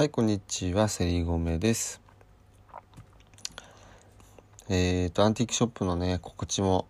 [0.00, 2.00] はい、こんにちは、セリゴメです。
[4.70, 6.86] えっ、と、アンティークショップのね、告知も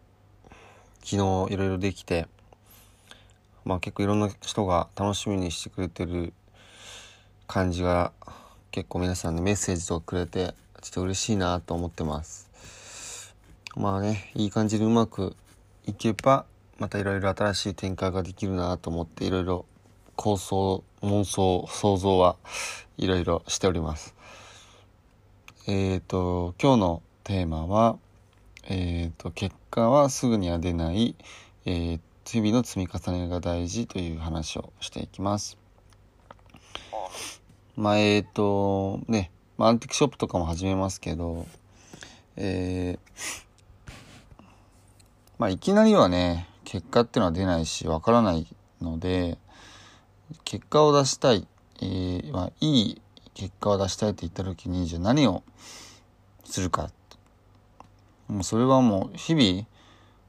[1.03, 2.29] 昨日いろいろできて、
[3.65, 6.33] まあ結構いろんな人が楽しみにしてくれてる
[7.49, 8.13] 感じが
[8.71, 13.35] 結構皆さんね、メッセージとかくれて、ちょっと嬉しいなと思ってます。
[13.75, 15.35] まあね、いい感じでうまく
[15.85, 16.45] いけば、
[16.79, 19.67] またいろいろ新しい展開ができるなと思って、いろいろ
[20.21, 22.37] 構想、妄想、想像は
[22.99, 24.15] いろいろしております。
[25.67, 27.97] えっ、と、今日のテーマは、
[28.69, 31.17] えっ、と、結果はすぐには出ない、
[31.65, 35.57] えー日々の積み重ねが大事という話をしていきます。
[37.75, 41.47] まあ、えっ、と、ね、まあ、アンティークショップとかも始めますけど、
[42.37, 43.45] えー
[45.39, 48.47] まあ、いきなりはね、結果っていうのは出ないし、わからない
[48.81, 49.39] ので、
[50.45, 51.47] 結果を出したい、
[51.83, 53.03] えーまあ、いい
[53.35, 55.43] 結果を出したいと言った時にじゃあ何を
[56.45, 56.91] するか
[58.29, 59.67] もうそれはもう日々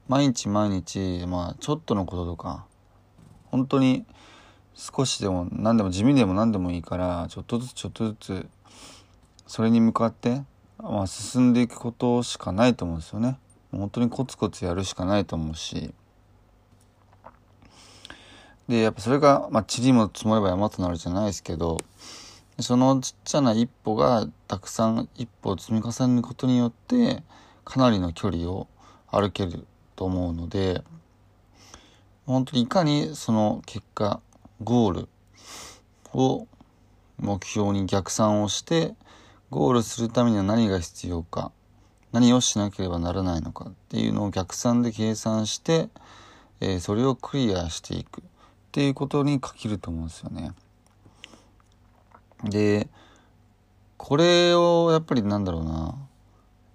[0.08, 2.66] 毎日毎日、まあ、ちょっとのこととか
[3.50, 4.04] 本当に
[4.74, 8.46] 少しでも何でも地味でも何でもいいからちょっとずつちょっとずつ
[9.46, 10.42] それに向かって、
[10.78, 13.38] まあ、進んでいくことしかないと思うんですよね。
[13.70, 15.92] 本当にコツコツやるしかないと思うし。
[18.72, 21.76] でやっぱそれが、まあ、塵も積もれば山となるじゃないですけど
[22.58, 27.22] そのちっちゃな一歩がたくさん一歩を積み重ねることによって
[27.66, 28.68] かなりの距離を
[29.10, 30.82] 歩けると思うので
[32.24, 34.22] 本当にいかにその結果
[34.62, 35.08] ゴール
[36.14, 36.46] を
[37.18, 38.94] 目標に逆算をして
[39.50, 41.52] ゴールするためには何が必要か
[42.10, 45.90] 何をしなければならないのかっていうのを逆算で計算して、
[46.60, 48.22] えーそれをクリアしていく。
[48.72, 50.52] っていうことに限ると思うんですよね。
[52.42, 52.88] で
[53.98, 55.94] これをやっぱりなんだろうな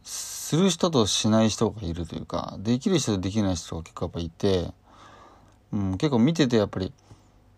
[0.03, 4.72] する人としない人がいるというかできる人とできない人が結構やっぱいて、
[5.74, 6.94] うん、結構見ててやっぱり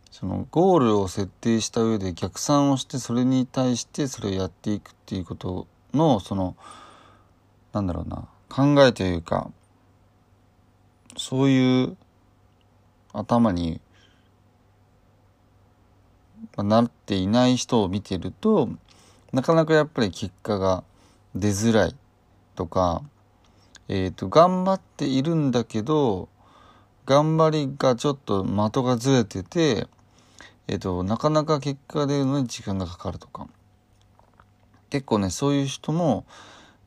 [0.10, 6.56] そのゴールを設定した上で逆算をしてそれに対してそれをやっていくっていうことのその
[7.74, 9.52] なんだろうな考えというか
[11.18, 11.98] そういう
[13.12, 13.82] 頭に
[16.64, 18.70] なっていない人を見てると
[19.31, 20.84] なかなかやっぱり結果が
[21.36, 21.96] 出づらい
[22.56, 23.03] とか、
[23.88, 26.30] えー、と頑張っているんだけど
[27.06, 29.88] 頑張りがちょっと的がずれてて、
[30.68, 33.48] えー、となかなか結果が出るのに時間がかかるとか。
[34.90, 36.25] 結構ねそういう人も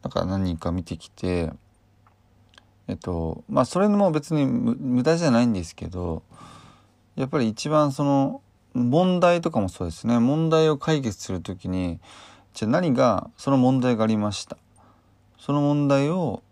[0.03, 1.51] なんか何人か見てきて
[2.89, 6.23] えっとまあそれも別に無駄じゃないんですけど
[7.15, 8.43] やっぱり一番その
[8.75, 10.19] 問題とかもそうですね。
[10.19, 12.01] 問題を解決するときに
[12.55, 14.57] じゃあ何がその問題がありました。
[15.39, 16.43] その問題を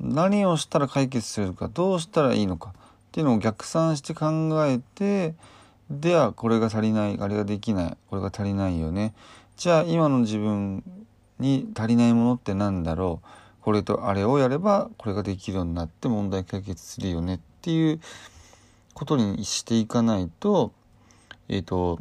[0.00, 2.72] 何をしたら解決するかどうしたらいいのかっ
[3.12, 5.34] ていうのを逆算して考えて
[5.90, 9.14] ではこれが足りないあれができないこれが足りないよね。
[9.56, 10.82] じゃあ今の自分
[11.38, 13.26] に足りないものって何だろう。
[13.62, 18.00] これとあれをやればこれができるようになって問題解決するよねっていう
[18.92, 20.72] ことにしていかないと
[21.52, 22.00] えっ、と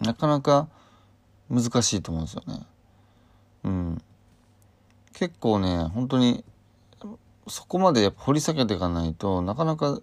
[0.00, 0.68] なかなか
[1.50, 2.62] 難しいと思うんですよね。
[3.64, 4.02] うん。
[5.12, 6.42] 結構ね本当に
[7.46, 10.00] そこまでやっぱ掘り下げていかないとなかなか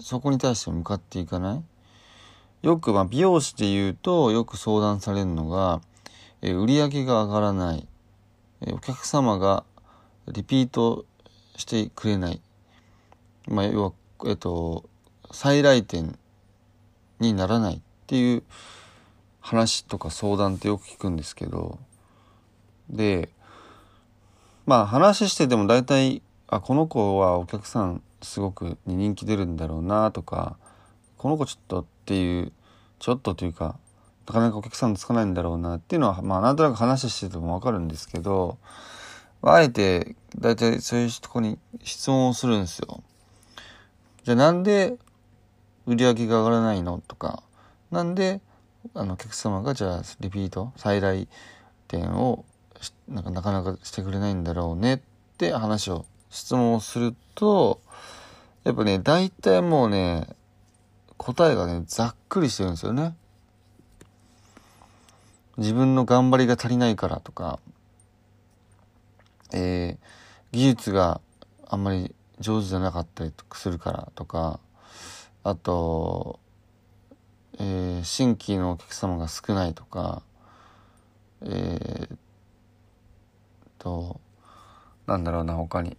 [0.00, 1.62] そこに対して向かっていかない。
[2.62, 5.82] よくま美容師で言うとよく相談されるのが、
[6.40, 7.86] えー売り上げが上がらない、
[8.62, 9.64] えーお客様が
[10.28, 11.04] リピート
[11.56, 12.40] してくれない、
[13.46, 13.92] まあ、要は、
[14.26, 14.88] えっと、
[15.30, 16.18] 再来店
[17.20, 18.42] にならないっていう
[19.40, 21.78] 話とか相談ってよく聞くんですけど
[22.88, 23.28] で
[24.66, 30.56] まあ話してても大体あこの子はお客さんすごくに人気出るんだろうなとか
[31.18, 32.52] この子ちょっとっていう
[32.98, 33.78] ちょっとというか
[34.26, 38.58] なかなかお客さんつかないんだろうなっていうのはまあなんとなく話してても分かるんですけど
[39.42, 43.02] あえて大体そういうとこに質問をするんですよ。
[44.22, 44.96] じゃあなんで
[45.86, 47.02] 売り上げが上がらないの？
[47.06, 47.42] とか。
[47.90, 48.40] なんで
[48.94, 51.28] あのお客様がじゃあリピート再来
[51.88, 52.44] 店を
[53.08, 55.00] なんかなかなかしてくれないんだろうねっ
[55.38, 57.80] て話を質問をすると
[58.64, 60.26] やっぱね大体もうね
[61.16, 63.14] 答えがねざっくりしてるんですよね。
[65.56, 67.60] 自分の頑張りが足りないからとか、
[69.52, 69.96] えー、
[70.50, 71.20] 技術が
[71.68, 74.58] あんまり上手じゃなかったりするからとか。
[75.44, 76.40] あと、
[77.58, 80.22] えー、新規のお客様が少ないとか
[81.46, 82.16] えー、
[83.78, 84.20] と
[85.06, 85.96] なんだろうな他に、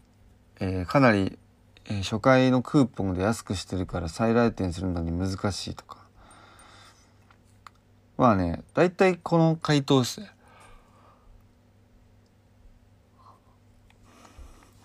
[0.60, 1.38] えー、かなり、
[1.86, 6.04] えー、初回のクーポンで安くしてるから再来店するのに難しいとか。
[8.18, 10.32] まあね大体この回答ですね。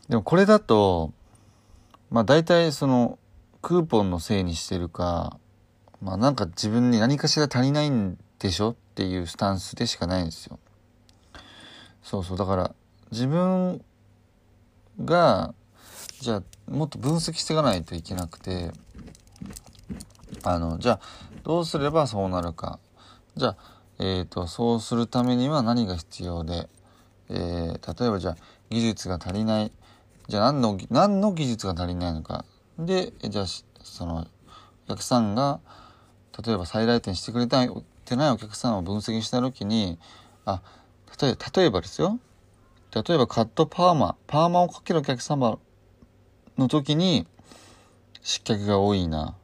[0.09, 1.13] でもこれだと
[2.11, 3.19] まあ大体その
[3.63, 5.39] クーポンのせいにしてるか
[6.03, 10.59] まあなんか自分に何かしら足りないんでしょっていうスタンスでしかないんですよ。
[12.03, 12.39] そうそう。
[12.39, 12.75] だから
[13.11, 13.85] 自分
[15.05, 15.55] が
[16.21, 18.73] じゃあもっと分析していかないといけなくて
[20.43, 21.01] あのじゃあ
[21.43, 22.79] どうすればそうなるか。
[23.37, 23.57] じゃあ、
[23.99, 26.69] えーと、そうするためには何が必要で、
[27.29, 28.37] えー、例えばじゃあ
[28.71, 29.73] 技術が足りない。
[30.29, 32.45] じゃあ何の何の技術が足りないのか。
[32.87, 33.47] でじゃあ
[33.83, 34.27] その
[34.87, 35.61] お客さんが
[36.45, 37.67] 例えば再来店してくれた
[38.05, 39.99] てないお客さんを分析した時に
[40.45, 40.63] あ
[41.21, 42.19] 例え例えばですよ。
[42.93, 45.59] 例えばカットパーマパーマをかけるお客様
[46.59, 47.27] の時に
[48.23, 49.37] 失脚が多いな。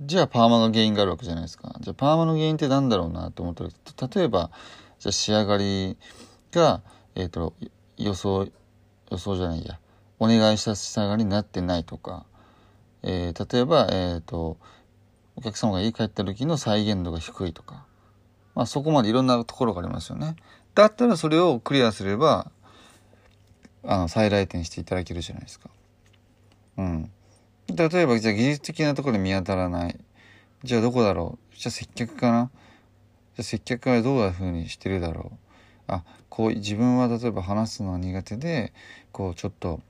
[0.00, 1.74] じゃあパーマが原因があるわけじゃないですか。
[1.80, 3.70] じゃあパーマの原因って何だろうなと思ったら
[4.14, 4.50] 例えば
[4.98, 5.96] じゃあ仕上がり
[6.50, 6.82] が
[7.14, 7.54] えっ、ー、と
[7.96, 8.48] 予想
[9.10, 9.78] 予想じゃないや。
[10.18, 12.26] お願いした仕上がりになってないとか、
[13.02, 14.58] えー、例えばえ、ー、と
[15.36, 17.84] お客様が家帰った時の再現度が低いとか
[18.54, 20.36] まあそこまでいろんなところがありますよね。
[20.74, 22.50] だったらそれをクリアすれば
[23.84, 25.70] あの再来店していただけるじゃないですか。
[26.78, 27.10] うん。
[27.74, 29.98] 例えばじゃあ技術的なところで見当たらない。
[30.62, 31.56] じゃあどこだろう？
[31.56, 32.50] じゃあ接客かな？
[33.34, 35.36] じゃあ接客はどういうふうにしてるだろう？
[35.88, 38.72] あこう自分は例えば話すのが苦手で
[39.10, 39.80] こうちょっと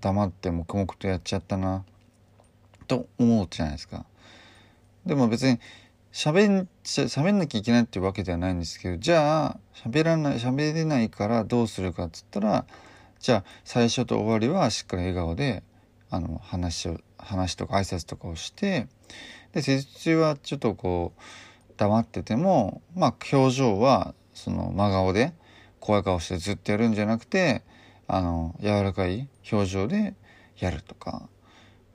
[0.00, 1.84] 黙って黙々とやっちゃったな。
[2.90, 4.04] と思うじゃないですか。
[5.06, 5.60] でも別に
[6.12, 12.66] 喋ん喋んなきゃいけないっていうわけではないんですけどじゃあ喋らない喋れないからどうするかっつったら
[13.20, 15.62] じゃあ最初と終わりはしっかり笑顔で
[16.10, 18.88] あの話を話とか挨拶とかをして
[19.52, 21.20] で施術中はちょっとこう
[21.76, 25.32] 黙っててもまあ表情はその真顔で
[25.78, 27.62] 怖い顔してずっとやるんじゃなくて
[28.08, 30.14] あの柔らかい表情で
[30.58, 31.28] やるとか。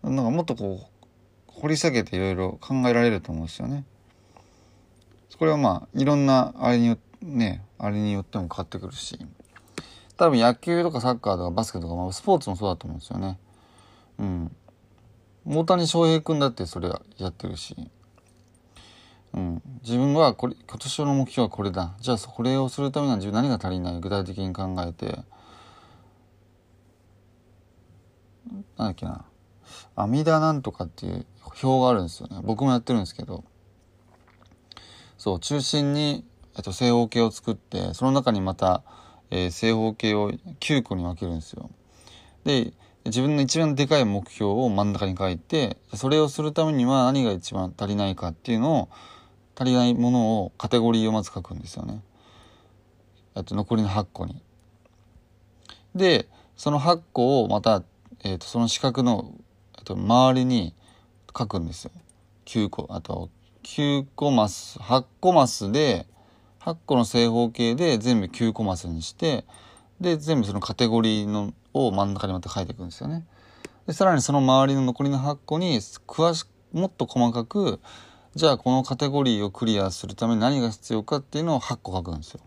[0.09, 1.11] なんかもっとこう
[1.47, 3.85] 掘り下げていろいろ考えられると思うんですよね。
[5.37, 9.19] これはまあいろんなあれによねあれによっても変わってくるし
[10.15, 13.37] 多分野球とかサッカーとかバスケとか、まあ、スポーツもそうだと思うんですよね。
[14.19, 14.55] うん。
[15.45, 17.75] 大谷翔平君だってそれやってるし。
[19.33, 23.99] うん、自分はこれ今年の目標はこれだじゃあこれをするためには自分何が足りない？
[23.99, 25.19] 具体的に考えて
[28.77, 29.25] なんだっけな
[29.95, 31.25] 阿弥陀なんとかっていう
[31.61, 33.43] 表があるんですよね僕もやってるんですけど
[35.17, 38.83] そう中心に、えっと、正方形を作ってその中にまた、
[39.31, 41.69] えー、正方形を9個に分けるんですよ。
[42.43, 42.73] で
[43.05, 48.89] 自分の一番でかい目標を真ん中に書いてそれをするためには何が一番足りないかっていうのを
[49.55, 52.01] 足りないものをカテゴリーをまず書くんですよね。
[53.35, 54.41] あと残りの8個に。
[55.93, 56.27] で
[56.57, 57.83] その8個をまた、
[58.23, 59.33] えーと、その四角の、
[59.85, 60.73] と周りに
[61.37, 61.91] 書くんですよ。
[62.45, 63.29] 9個あと
[63.63, 66.05] 9個マス8個マスで
[66.59, 69.45] 8個の正方形で全部9個マスにして
[70.01, 73.25] で全部そのカテゴリーのを真ん中にまた書いていくんですよね。
[73.87, 77.79] でさらにその周りの残りの8個に詳しくもっと細かく
[78.35, 82.39] じゃあこのカテゴリーをクリアするために何が必要かっていうのを8個書くんですよ。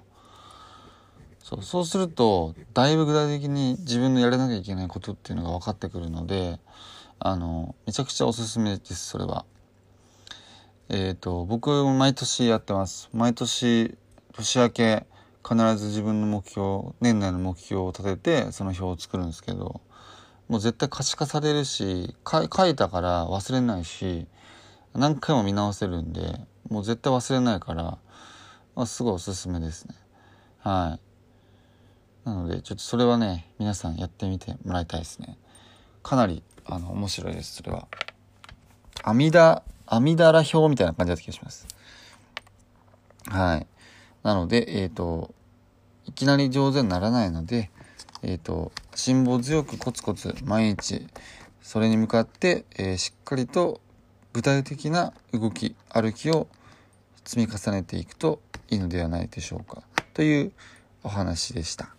[1.43, 6.59] そうそうするとだいぶ具体的に自分のやらなきゃいけないことっていうのが分かってくるので
[7.21, 9.45] あのめちゃくちゃおすすめですそれは。
[10.89, 13.11] えっ、ー、と、僕も毎年やってます。
[13.13, 13.97] 毎年、
[14.33, 15.07] 年明け、
[15.47, 19.81] 必ず自分の目標、年内の目標を立てて、その表を作るんですけど、
[20.49, 24.27] もう絶対可視化されるし、書いたから忘れないし、
[24.95, 27.99] 何回も見直せるんで、もう絶対忘れないから、
[28.75, 29.95] まあ、すごいおすすめですね。
[30.61, 30.99] は
[32.25, 32.29] い。
[32.29, 35.39] なので、ちょっとそれはね、皆さんやってみてもらいたいですね。
[36.03, 37.89] かなり、あの、面白いです、それは。
[39.03, 41.67] 阿弥陀阿弥陀羅表みたいな感じだった気がします。
[43.27, 43.67] はい
[44.23, 45.35] なのでえっ、ー、と
[46.07, 47.71] いきなり上手にならないので
[48.23, 51.07] えっ、ー、と辛抱強くコツコツ毎日
[51.63, 53.81] それに向かって、えー、しっかりと
[54.33, 56.49] 具体的な動き歩きを
[57.25, 59.83] 積み重ねていくといいのではないでしょうか
[60.15, 60.53] という
[61.03, 61.98] お話でした。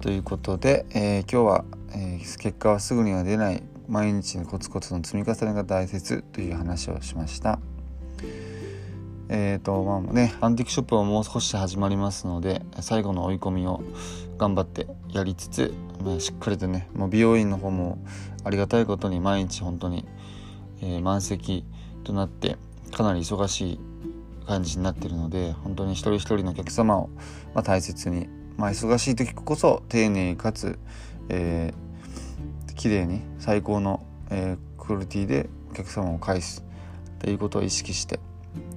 [0.00, 7.58] ということで、えー、今日は、えー、結果はすぐには出ない毎日のコツコツの積み重ねが大切という話をしました。
[9.28, 13.82] えっ、ー、とまあねアンティークショップはもう少し始まりますので最後の追い込みを
[14.38, 17.98] 頑張ってやりつつ、まあ、しっかりとねもう美容院の方も
[18.42, 20.08] ありがたいことに毎日本当に、
[20.80, 21.64] えー、満席
[22.04, 22.56] となって
[22.90, 23.80] かなり忙しい
[24.46, 27.10] 感じになってるので本当に一人一人のお客様を、
[27.54, 28.28] まあ、大切に
[28.60, 30.78] まあ、忙しい時こそ丁寧かつ、
[31.30, 36.62] えー、綺麗に最高の、えー、クオリティでお客様を返す
[37.20, 38.20] ということを意識して、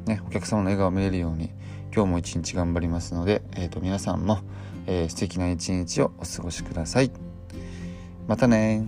[0.05, 1.51] ね、お客様の笑顔を見れるように
[1.93, 4.39] 今日も一日頑張りますので、えーと、皆さんも、
[4.87, 7.11] えー、素敵な一日をお過ごしください。
[8.29, 8.87] またね